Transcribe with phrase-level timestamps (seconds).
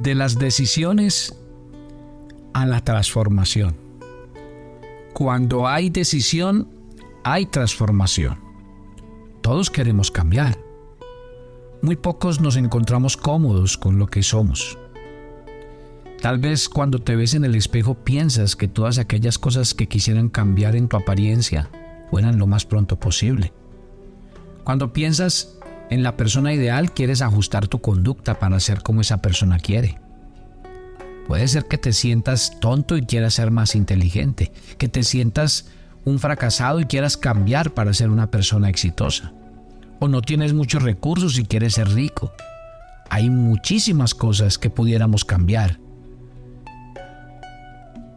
[0.00, 1.36] de las decisiones
[2.52, 3.76] a la transformación.
[5.12, 6.68] Cuando hay decisión,
[7.24, 8.38] hay transformación.
[9.42, 10.58] Todos queremos cambiar.
[11.82, 14.78] Muy pocos nos encontramos cómodos con lo que somos.
[16.20, 20.28] Tal vez cuando te ves en el espejo piensas que todas aquellas cosas que quisieran
[20.28, 21.68] cambiar en tu apariencia
[22.10, 23.52] fueran lo más pronto posible.
[24.62, 25.58] Cuando piensas
[25.92, 29.98] en la persona ideal quieres ajustar tu conducta para ser como esa persona quiere.
[31.26, 35.66] Puede ser que te sientas tonto y quieras ser más inteligente, que te sientas
[36.04, 39.32] un fracasado y quieras cambiar para ser una persona exitosa.
[40.00, 42.32] O no tienes muchos recursos y quieres ser rico.
[43.10, 45.78] Hay muchísimas cosas que pudiéramos cambiar.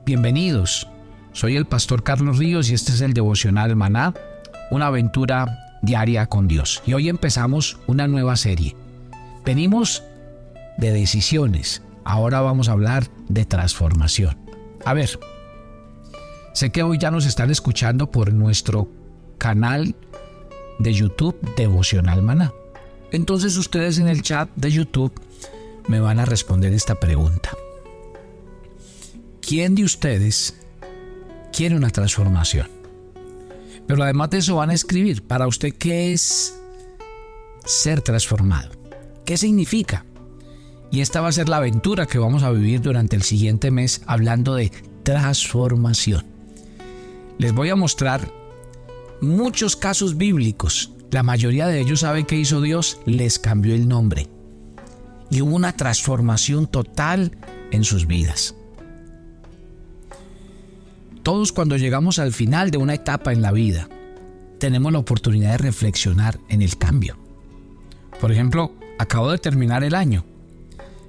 [0.05, 0.88] Bienvenidos.
[1.34, 4.14] Soy el pastor Carlos Ríos y este es el devocional Maná,
[4.72, 6.81] una aventura diaria con Dios.
[6.85, 8.75] Y hoy empezamos una nueva serie.
[9.45, 10.03] Venimos
[10.77, 11.81] de decisiones.
[12.03, 14.38] Ahora vamos a hablar de transformación.
[14.83, 15.19] A ver,
[16.53, 18.89] sé que hoy ya nos están escuchando por nuestro
[19.38, 19.95] canal
[20.80, 22.53] de YouTube Devocional Maná.
[23.11, 25.14] Entonces ustedes en el chat de YouTube
[25.88, 27.52] me van a responder esta pregunta.
[29.42, 30.55] ¿Quién de ustedes
[31.53, 32.75] quiere una transformación?
[33.88, 36.59] Pero además de eso van a escribir, para usted, ¿qué es
[37.66, 38.72] ser transformado?
[39.25, 40.05] ¿Qué significa?
[40.92, 44.02] Y esta va a ser la aventura que vamos a vivir durante el siguiente mes
[44.08, 44.72] hablando de
[45.03, 46.25] transformación.
[47.38, 48.31] Les voy a mostrar
[49.22, 50.92] muchos casos bíblicos.
[51.11, 54.27] La mayoría de ellos saben que hizo Dios, les cambió el nombre.
[55.30, 57.38] Y hubo una transformación total
[57.72, 58.55] en sus vidas.
[61.26, 63.90] Todos cuando llegamos al final de una etapa en la vida,
[64.59, 67.17] tenemos la oportunidad de reflexionar en el cambio.
[68.22, 70.23] Por ejemplo, acabo de terminar el año.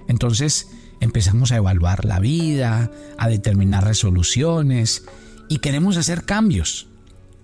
[0.08, 5.04] Entonces empezamos a evaluar la vida, a determinar resoluciones
[5.50, 6.86] y queremos hacer cambios.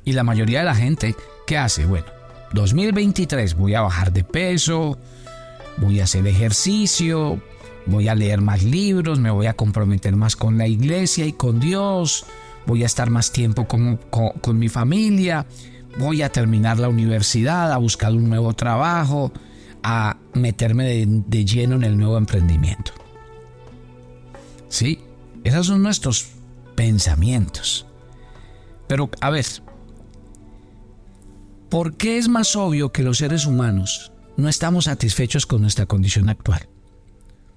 [0.07, 1.15] Y la mayoría de la gente,
[1.47, 1.85] ¿qué hace?
[1.85, 2.07] Bueno,
[2.55, 4.97] 2023 voy a bajar de peso,
[5.77, 7.39] voy a hacer ejercicio,
[7.85, 11.61] voy a leer más libros, me voy a comprometer más con la iglesia y con
[11.61, 12.25] Dios,
[12.67, 15.47] voy a estar más tiempo con, mi familia,
[15.99, 19.33] voy a terminar la universidad, a buscar un nuevo trabajo,
[19.83, 22.93] a meterme de, de lleno en el nuevo emprendimiento.
[24.69, 25.01] Sí,
[25.45, 26.29] esos son nuestros
[26.75, 27.87] pensamientos.
[28.87, 29.47] Pero a ver,
[31.69, 36.29] ¿por qué es más obvio que los seres humanos no estamos satisfechos con nuestra condición
[36.29, 36.69] actual?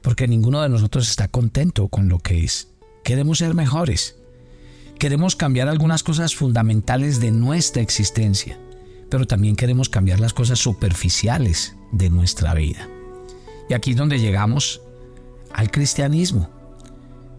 [0.02, 2.70] Porque ninguno de nosotros está contento con lo que es.
[3.04, 4.18] Queremos ser mejores.
[5.00, 8.58] Queremos cambiar algunas cosas fundamentales de nuestra existencia,
[9.10, 12.88] pero también queremos cambiar las cosas superficiales de nuestra vida.
[13.70, 14.82] Y aquí es donde llegamos
[15.54, 16.50] al cristianismo.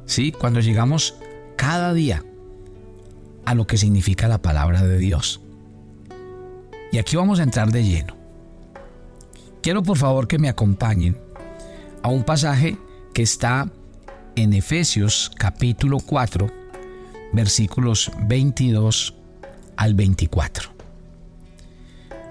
[0.04, 1.14] Sí, cuando llegamos
[1.56, 2.22] cada día
[3.46, 5.40] a lo que significa la palabra de Dios.
[6.92, 8.16] Y aquí vamos a entrar de lleno.
[9.62, 11.16] Quiero por favor que me acompañen
[12.02, 12.76] a un pasaje
[13.14, 13.70] que está
[14.36, 16.65] en Efesios capítulo 4
[17.36, 19.14] versículos 22
[19.76, 20.70] al 24.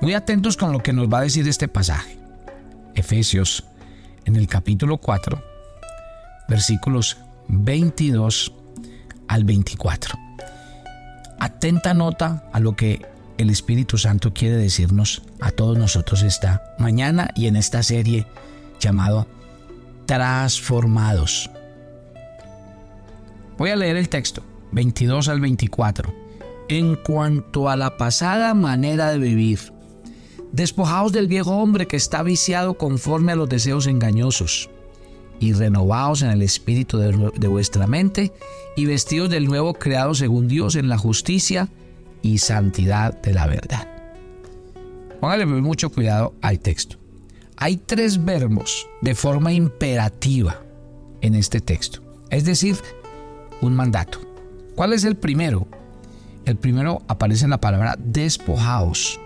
[0.02, 2.18] Muy atentos con lo que nos va a decir este pasaje.
[2.96, 3.64] Efesios
[4.26, 5.42] en el capítulo 4,
[6.50, 7.18] versículos
[7.48, 8.52] 22
[9.28, 10.16] al 24.
[11.40, 13.06] Atenta nota a lo que
[13.38, 18.26] el Espíritu Santo quiere decirnos a todos nosotros esta mañana y en esta serie
[18.80, 19.28] llamado
[20.08, 21.52] Transformados.
[23.58, 24.44] Voy a leer el texto.
[24.76, 26.14] 22 al 24.
[26.68, 29.72] En cuanto a la pasada manera de vivir,
[30.52, 34.70] despojaos del viejo hombre que está viciado conforme a los deseos engañosos,
[35.40, 38.34] y renovaos en el espíritu de, vuestra mente,
[38.76, 41.70] y vestidos del nuevo creado según Dios en la justicia
[42.22, 43.88] y santidad de la verdad.
[45.22, 46.98] Póngale mucho cuidado al texto.
[47.58, 50.62] Hay tres verbos de forma imperativa
[51.22, 52.76] en este texto, es decir,
[53.62, 54.35] un mandato.
[54.76, 55.68] ¿Cuál es el primero?
[56.44, 59.20] El primero aparece en la palabra despojaos,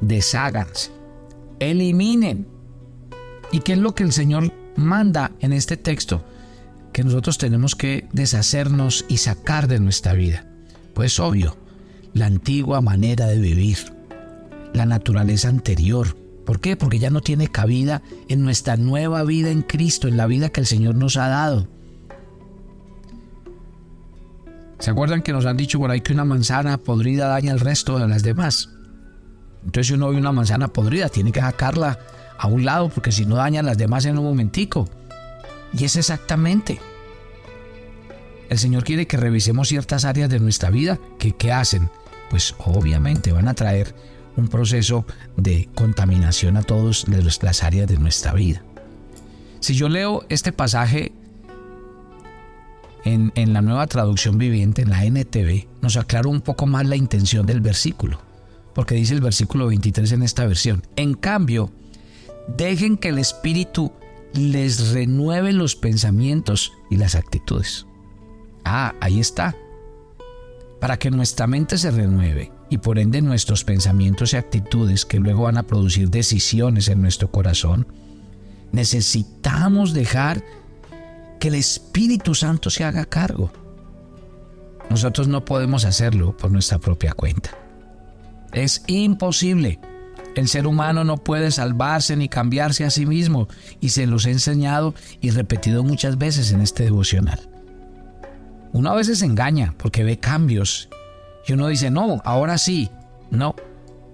[0.00, 0.92] desháganse,
[1.58, 2.46] eliminen.
[3.50, 6.24] ¿Y qué es lo que el Señor manda en este texto?
[6.92, 10.46] Que nosotros tenemos que deshacernos y sacar de nuestra vida.
[10.94, 11.56] Pues obvio,
[12.14, 13.78] la antigua manera de vivir,
[14.72, 16.16] la naturaleza anterior.
[16.46, 16.76] ¿Por qué?
[16.76, 20.60] Porque ya no tiene cabida en nuestra nueva vida en Cristo, en la vida que
[20.60, 21.66] el Señor nos ha dado.
[24.78, 27.98] ¿Se acuerdan que nos han dicho por ahí que una manzana podrida daña el resto
[27.98, 28.70] de las demás?
[29.64, 31.98] Entonces si uno ve una manzana podrida, tiene que sacarla
[32.38, 34.88] a un lado porque si no daña las demás en un momentico.
[35.72, 36.78] Y es exactamente.
[38.48, 41.90] El Señor quiere que revisemos ciertas áreas de nuestra vida que ¿qué hacen?
[42.30, 43.94] Pues obviamente van a traer
[44.36, 45.06] un proceso
[45.36, 48.62] de contaminación a todas las áreas de nuestra vida.
[49.60, 51.12] Si yo leo este pasaje
[53.06, 57.46] en, la nueva traducción viviente, en la NTV, nos aclara un poco más la intención
[57.46, 58.20] del versículo,
[58.74, 60.82] porque dice el versículo 23 en esta versión.
[60.96, 61.70] En cambio,
[62.56, 63.92] dejen que el Espíritu
[64.34, 67.86] les renueve los pensamientos y las actitudes.
[68.64, 69.54] Ah, ahí está.
[70.80, 75.44] Para que nuestra mente se renueve y por ende nuestros pensamientos y actitudes que luego
[75.44, 77.86] van a producir decisiones en nuestro corazón,
[78.72, 80.42] necesitamos dejar
[81.38, 83.50] que el Espíritu Santo se haga cargo.
[84.90, 87.50] Nosotros no podemos hacerlo por nuestra propia cuenta.
[88.52, 89.80] Es imposible.
[90.34, 93.48] El ser humano no puede salvarse ni cambiarse a sí mismo
[93.80, 97.40] y se los he enseñado y repetido muchas veces en este devocional.
[98.72, 100.88] Uno a veces engaña porque ve cambios
[101.46, 102.90] y uno dice, no, ahora sí.
[103.30, 103.56] No,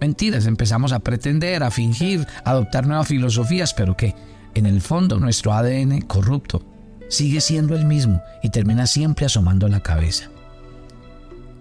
[0.00, 4.14] mentiras, empezamos a pretender, a fingir, a adoptar nuevas filosofías, pero que
[4.54, 6.71] en el fondo nuestro ADN corrupto
[7.12, 10.30] sigue siendo el mismo y termina siempre asomando la cabeza.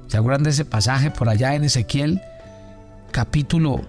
[0.08, 2.22] ¿Se acuerdan de ese pasaje por allá en Ezequiel
[3.12, 3.82] capítulo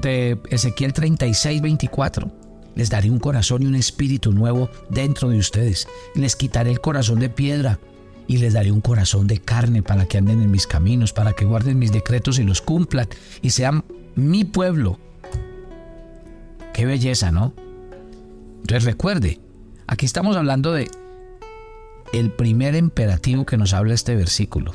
[0.00, 2.32] de Ezequiel 36, 24.
[2.74, 5.86] Les daré un corazón y un espíritu nuevo dentro de ustedes.
[6.14, 7.78] Les quitaré el corazón de piedra
[8.26, 11.44] y les daré un corazón de carne para que anden en mis caminos, para que
[11.44, 13.08] guarden mis decretos y los cumplan
[13.42, 14.98] y sean mi pueblo.
[16.72, 17.52] Qué belleza, ¿no?
[18.62, 19.40] Entonces recuerde,
[19.86, 20.88] aquí estamos hablando de
[22.12, 24.72] el primer imperativo que nos habla este versículo,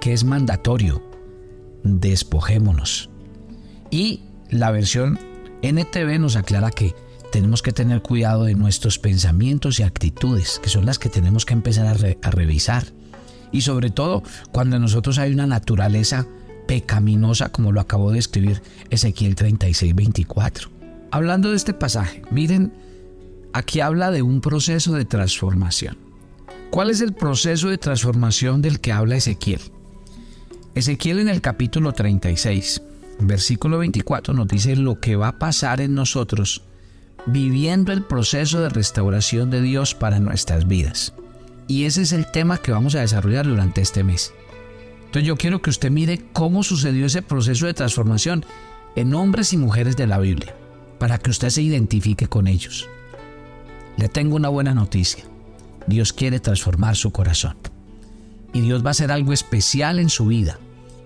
[0.00, 1.02] que es mandatorio
[1.82, 3.10] despojémonos.
[3.90, 5.18] Y la versión
[5.62, 6.94] NTV nos aclara que
[7.30, 11.54] tenemos que tener cuidado de nuestros pensamientos y actitudes, que son las que tenemos que
[11.54, 12.84] empezar a, revisar.
[13.52, 14.22] Y sobre todo
[14.52, 16.26] cuando en nosotros hay una naturaleza
[16.66, 20.75] pecaminosa, como lo acabó de escribir Ezequiel 36, 24.
[21.10, 22.72] Hablando de este pasaje, miren,
[23.52, 25.96] aquí habla de un proceso de transformación.
[26.70, 29.60] ¿Cuál es el proceso de transformación del que habla Ezequiel?
[30.74, 32.82] Ezequiel en el capítulo 36,
[33.20, 36.62] versículo 24 nos dice lo que va a pasar en nosotros
[37.26, 41.12] viviendo el proceso de restauración de Dios para nuestras vidas.
[41.68, 44.32] Y ese es el tema que vamos a desarrollar durante este mes.
[45.06, 48.44] Entonces yo quiero que usted mire cómo sucedió ese proceso de transformación
[48.94, 50.54] en hombres y mujeres de la Biblia,
[50.98, 52.88] para que usted se identifique con ellos.
[53.96, 55.24] Le tengo una buena noticia.
[55.86, 57.56] Dios quiere transformar su corazón.
[58.52, 60.58] Y Dios va a hacer algo especial en su vida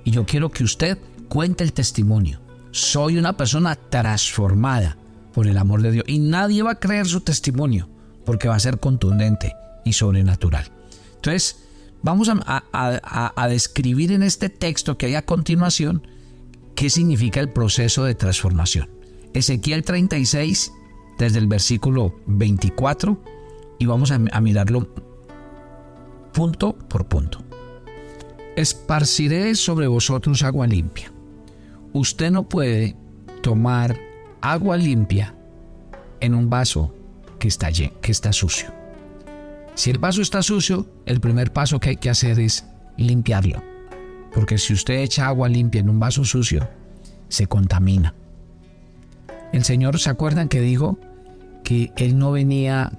[0.04, 0.98] y yo quiero que usted
[1.28, 2.40] cuente el testimonio.
[2.70, 4.96] Soy una persona transformada
[5.32, 6.04] por el amor de Dios.
[6.08, 7.88] Y nadie va a creer su testimonio
[8.24, 9.54] porque va a ser contundente
[9.84, 10.70] y sobrenatural.
[11.16, 11.64] Entonces,
[12.02, 16.06] vamos a, describir en este texto que hay a continuación
[16.74, 18.88] qué significa el proceso de transformación.
[19.34, 20.72] Ezequiel 36,
[21.18, 23.22] desde el versículo 24,
[23.78, 24.88] y vamos a mirarlo
[26.32, 27.44] punto por punto
[28.56, 31.12] esparciré sobre vosotros agua limpia.
[31.92, 32.96] Usted no puede
[33.42, 33.98] tomar
[34.40, 35.34] agua limpia
[36.20, 36.94] en un vaso
[37.38, 38.72] que está, que está sucio.
[39.74, 43.62] Si el vaso está sucio, el primer paso que hay que hacer es limpiarlo.
[44.34, 46.68] Porque si usted echa agua limpia en un vaso sucio,
[47.28, 48.14] se contamina.
[49.52, 50.98] El Señor, ¿se acuerdan que dijo
[51.64, 52.92] que Él no venía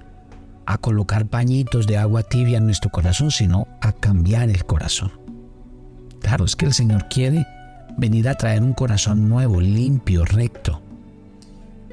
[0.66, 5.12] a colocar pañitos de agua tibia en nuestro corazón, sino a cambiar el corazón?
[6.20, 7.46] Claro, es que el Señor quiere
[7.96, 10.80] venir a traer un corazón nuevo, limpio, recto.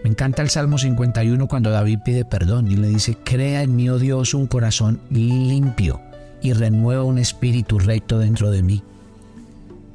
[0.04, 3.90] Me encanta el Salmo 51 cuando David pide perdón y le dice, crea en mí,
[3.90, 6.00] oh Dios, un corazón limpio
[6.42, 8.84] y renueva un espíritu recto dentro de mí.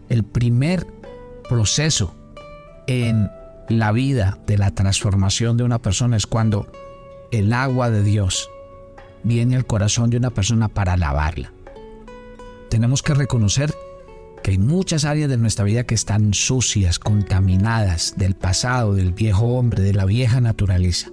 [0.08, 0.86] El primer
[1.48, 2.14] proceso
[2.86, 3.30] en
[3.68, 6.66] la vida de la transformación de una persona es cuando
[7.30, 8.50] el agua de Dios
[9.22, 11.52] viene al corazón de una persona para lavarla.
[12.68, 13.74] Tenemos que reconocer
[14.42, 19.46] que hay muchas áreas de nuestra vida que están sucias, contaminadas del pasado, del viejo
[19.46, 21.10] hombre, de la vieja naturaleza.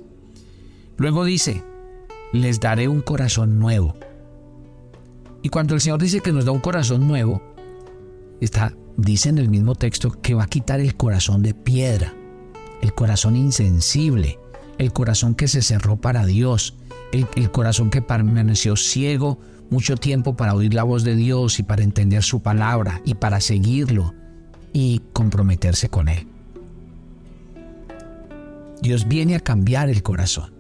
[0.98, 1.64] Luego dice,
[2.34, 3.96] les daré un corazón nuevo.
[5.42, 7.42] Y cuando el Señor dice que nos da un corazón nuevo,
[8.42, 12.14] está, dice en el mismo texto que va a quitar el corazón de piedra,
[12.82, 14.40] el corazón insensible,
[14.78, 16.76] el corazón que se cerró para Dios,
[17.12, 21.84] el, corazón que permaneció ciego mucho tiempo para oír la voz de Dios y para
[21.84, 24.14] entender su palabra y para seguirlo
[24.74, 26.28] y comprometerse con Él.
[28.82, 30.54] Dios viene a cambiar el corazón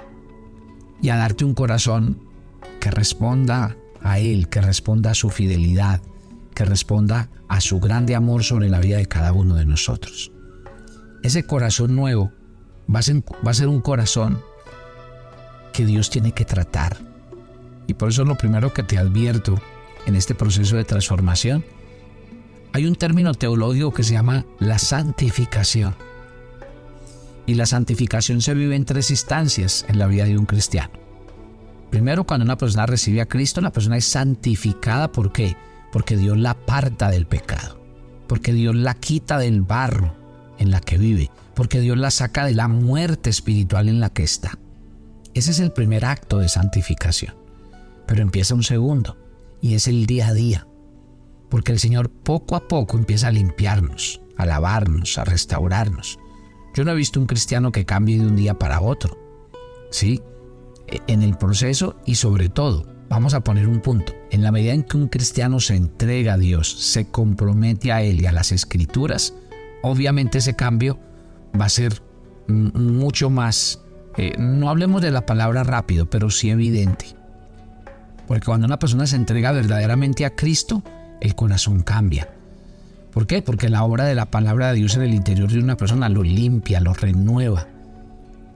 [1.01, 2.19] y a darte un corazón
[2.79, 6.01] que responda a Él, que responda a su fidelidad,
[6.53, 10.31] que responda a su grande amor sobre la vida de cada uno de nosotros.
[11.23, 12.31] Ese corazón nuevo
[12.93, 14.41] va a ser, un corazón
[15.71, 16.97] que Dios tiene que tratar.
[17.85, 19.61] Y por eso lo primero que te advierto
[20.07, 21.63] en este proceso de transformación,
[22.73, 25.95] hay un término teológico que se llama la santificación.
[27.45, 30.93] Y la santificación se vive en tres instancias en la vida de un cristiano.
[31.91, 35.11] Primero, cuando una persona recibe a Cristo, la persona es santificada.
[35.11, 35.55] ¿Por qué?
[35.91, 37.79] Porque Dios la aparta del pecado.
[38.27, 40.20] Porque Dios la quita del barro
[40.61, 41.29] en la que vive.
[41.55, 44.57] Porque Dios la saca de la muerte espiritual en la que está.
[45.33, 47.35] Ese es el primer acto de santificación.
[48.07, 49.17] Pero empieza un segundo.
[49.61, 50.67] Y es el día a día.
[51.49, 56.19] Porque el Señor poco a poco empieza a limpiarnos, a lavarnos, a restaurarnos.
[56.73, 59.17] Yo no he visto un cristiano que cambie de un día para otro.
[59.91, 60.21] Sí,
[60.87, 64.73] e, en el proceso y sobre todo, vamos a poner un punto, en la medida
[64.73, 68.53] en que un cristiano se entrega a Dios, se compromete a Él y a las
[68.53, 69.33] escrituras,
[69.81, 70.99] obviamente ese cambio
[71.59, 72.01] va a ser
[72.47, 73.81] mucho más,
[74.17, 77.05] eh, no hablemos de la palabra rápido, pero sí evidente.
[78.27, 80.83] Porque cuando una persona se entrega verdaderamente a Cristo,
[81.19, 82.29] el corazón cambia.
[83.11, 83.41] ¿Por qué?
[83.41, 86.23] Porque la obra de la palabra de Dios en el interior de una persona lo
[86.23, 87.67] limpia, lo renueva.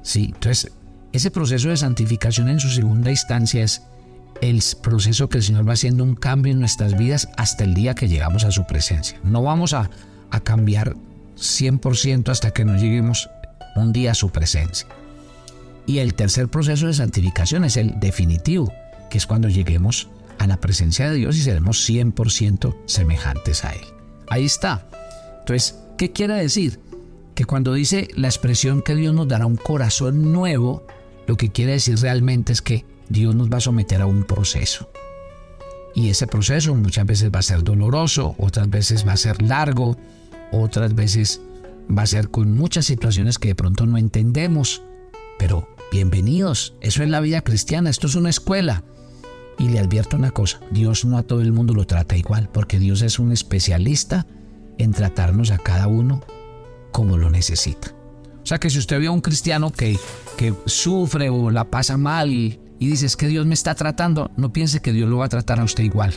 [0.01, 0.72] Sí, entonces
[1.12, 3.84] ese proceso de santificación en su segunda instancia es
[4.41, 7.96] el proceso que el Señor va haciendo un cambio en nuestras vidas hasta el día
[7.96, 9.20] que llegamos a su presencia.
[9.24, 9.89] No vamos a,
[10.32, 10.96] a cambiar
[11.36, 13.30] 100% hasta que nos lleguemos
[13.75, 14.88] un día a su presencia.
[15.86, 18.72] Y el tercer proceso de santificación es el definitivo,
[19.10, 23.86] que es cuando lleguemos a la presencia de Dios y seremos 100% semejantes a Él.
[24.30, 24.88] Ahí está.
[25.39, 26.80] Entonces, ¿qué quiere decir?
[27.36, 30.88] Que cuando dice la expresión que Dios nos dará un corazón nuevo,
[31.27, 34.89] lo que quiere decir realmente es que Dios nos va a someter a un proceso.
[35.94, 39.98] Y ese proceso muchas veces va a ser doloroso, otras veces va a ser largo,
[40.52, 41.42] otras veces
[41.96, 44.84] va a ser con muchas situaciones que de pronto no entendemos.
[45.38, 48.84] Pero bienvenidos, eso es la vida cristiana, esto es una escuela.
[49.58, 52.78] Y le advierto una cosa, Dios no a todo el mundo lo trata igual, porque
[52.78, 54.25] Dios es un especialista
[54.78, 56.22] en tratarnos a cada uno
[56.92, 57.94] como lo necesita.
[58.44, 59.98] O sea que si usted ve a un cristiano que,
[60.38, 64.52] que sufre o la pasa mal y, y dice que Dios me está tratando, no
[64.52, 66.14] piense que Dios lo va a tratar a usted igual.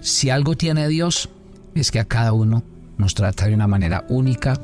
[0.00, 1.28] Si algo tiene Dios,
[1.74, 2.62] es que a cada uno
[2.98, 4.60] nos trata de una manera única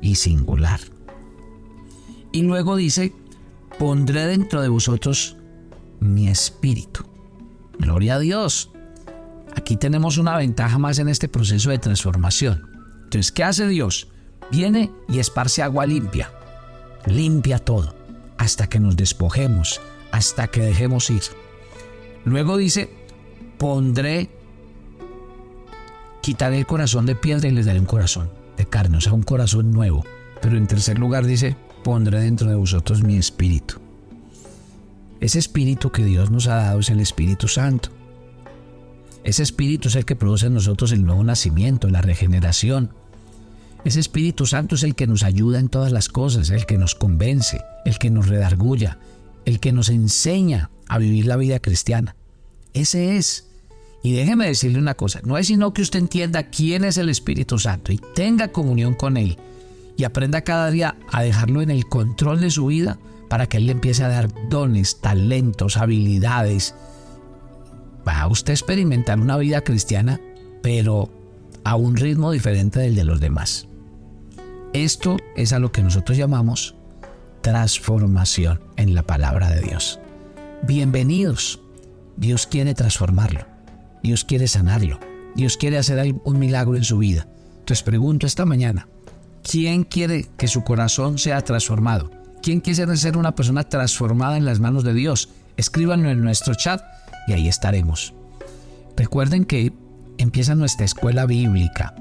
[0.00, 0.80] y singular.
[2.32, 3.12] Y luego dice,
[3.78, 5.36] pondré dentro de vosotros
[5.98, 7.04] mi espíritu.
[7.78, 8.70] Gloria a Dios.
[9.56, 12.68] Aquí tenemos una ventaja más en este proceso de transformación.
[13.04, 14.08] Entonces, ¿qué hace Dios?
[14.50, 16.30] Viene y esparce agua limpia.
[17.06, 17.94] Limpia todo,
[18.38, 19.80] hasta que nos despojemos,
[20.12, 21.22] hasta que dejemos ir.
[22.24, 22.90] Luego dice,
[23.58, 24.30] pondré,
[26.22, 29.22] quitaré el corazón de piedra y les daré un corazón de carne, o sea, un
[29.22, 30.04] corazón nuevo.
[30.40, 33.76] Pero en tercer lugar dice, pondré dentro de vosotros mi espíritu.
[35.20, 37.90] Ese espíritu que Dios nos ha dado es el Espíritu Santo.
[39.22, 42.94] Ese espíritu es el que produce en nosotros el nuevo nacimiento, la regeneración.
[43.84, 46.94] Ese Espíritu Santo es el que nos ayuda en todas las cosas, el que nos
[46.94, 48.98] convence, el que nos redargulla,
[49.44, 52.16] el que nos enseña a vivir la vida cristiana.
[52.72, 53.49] Ese es.
[54.02, 57.58] Y déjeme decirle una cosa, no es sino que usted entienda quién es el Espíritu
[57.58, 59.36] Santo y tenga comunión con Él
[59.96, 63.66] y aprenda cada día a dejarlo en el control de su vida para que Él
[63.66, 66.74] le empiece a dar dones, talentos, habilidades.
[68.08, 70.18] Va a usted experimentar una vida cristiana,
[70.62, 71.10] pero
[71.64, 73.68] a un ritmo diferente del de los demás.
[74.72, 76.74] Esto es a lo que nosotros llamamos
[77.42, 80.00] transformación en la palabra de Dios.
[80.62, 81.60] Bienvenidos.
[82.16, 83.49] Dios quiere transformarlo.
[84.02, 84.98] Dios quiere sanarlo.
[85.34, 87.28] Dios quiere hacer un milagro en su vida.
[87.58, 88.88] Entonces pregunto esta mañana,
[89.42, 92.10] ¿quién quiere que su corazón sea transformado?
[92.42, 95.28] ¿Quién quiere ser una persona transformada en las manos de Dios?
[95.56, 96.82] Escríbanlo en nuestro chat
[97.28, 98.14] y ahí estaremos.
[98.96, 99.72] Recuerden que
[100.18, 101.94] empieza nuestra escuela bíblica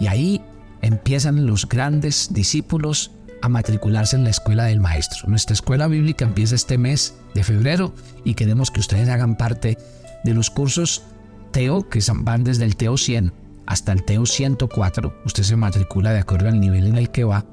[0.00, 0.42] y ahí
[0.82, 5.28] empiezan los grandes discípulos a matricularse en la escuela del maestro.
[5.28, 7.94] Nuestra escuela bíblica empieza este mes de febrero
[8.24, 9.78] y queremos que ustedes hagan parte
[10.24, 11.02] de los cursos
[11.50, 13.32] TEO que van desde el TEO 100
[13.66, 15.14] hasta el TEO 104.
[15.24, 17.44] Usted se matricula de acuerdo al nivel en el que va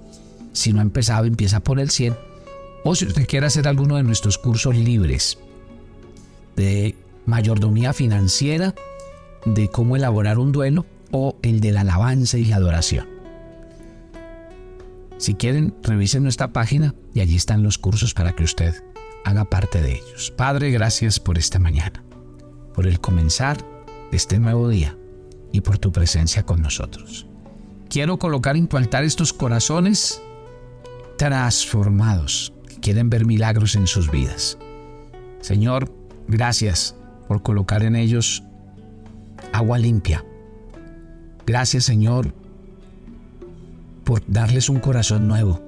[0.57, 2.17] si no ha empezado, empieza por el 100.
[2.83, 5.37] O si usted quiere hacer alguno de nuestros cursos libres
[6.55, 6.95] de
[7.27, 8.73] mayordomía financiera,
[9.45, 13.07] de cómo elaborar un duelo o el de la alabanza y la adoración.
[15.19, 18.73] Si quieren, revisen nuestra página y allí están los cursos para que usted
[19.25, 20.33] haga parte de ellos.
[20.35, 22.03] Padre, gracias por esta mañana,
[22.73, 23.63] por el comenzar
[24.11, 24.97] de este nuevo día
[25.51, 27.27] y por tu presencia con nosotros.
[27.89, 30.21] Quiero colocar en tu altar estos corazones
[31.17, 34.57] transformados que quieren ver milagros en sus vidas.
[35.41, 35.91] Señor,
[36.27, 36.95] gracias
[37.27, 38.43] por colocar en ellos
[39.53, 40.23] agua limpia.
[41.45, 42.33] Gracias, Señor,
[44.03, 45.61] por darles un corazón nuevo.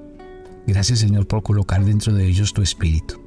[0.66, 3.20] Gracias, Señor, por colocar dentro de ellos tu espíritu.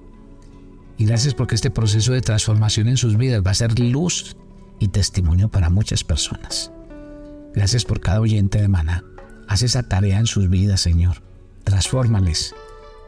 [0.98, 4.36] Y gracias porque este proceso de transformación en sus vidas va a ser luz
[4.80, 6.72] y testimonio para muchas personas.
[7.54, 9.04] Gracias por cada oyente de Maná.
[9.48, 11.22] Haz esa tarea en sus vidas, Señor.
[11.64, 12.56] Transfórmales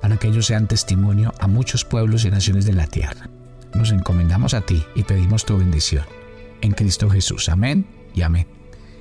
[0.02, 3.30] para que ellos sean testimonio a muchos pueblos y naciones de la tierra.
[3.74, 6.06] Nos encomendamos a ti y pedimos tu bendición.
[6.62, 7.50] En Cristo Jesús.
[7.50, 8.48] Amén y amén.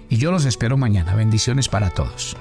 [0.08, 1.14] Y yo los espero mañana.
[1.14, 2.36] Bendiciones para todos.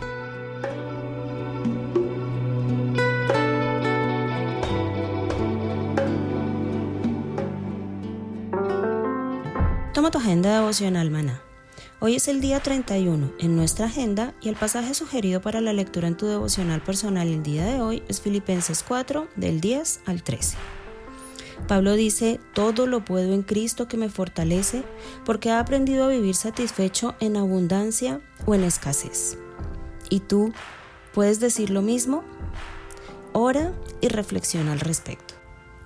[10.55, 11.41] Devocional, maná.
[11.99, 16.07] Hoy es el día 31 en nuestra agenda y el pasaje sugerido para la lectura
[16.07, 20.57] en tu devocional personal el día de hoy es Filipenses 4 del 10 al 13.
[21.67, 24.83] Pablo dice, todo lo puedo en Cristo que me fortalece
[25.23, 29.37] porque ha aprendido a vivir satisfecho en abundancia o en escasez.
[30.09, 30.51] ¿Y tú
[31.13, 32.23] puedes decir lo mismo?
[33.31, 35.42] Ora y reflexiona al respecto.